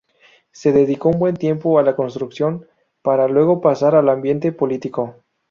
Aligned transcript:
Se 0.51 0.71
dedicó 0.71 1.09
un 1.09 1.19
buen 1.19 1.35
tiempo 1.35 1.77
a 1.77 1.83
la 1.83 1.95
construcción, 1.95 2.65
para 3.03 3.27
luego 3.27 3.61
pasar 3.61 3.93
al 3.93 4.09
ambiente 4.09 4.51
político. 4.51 5.17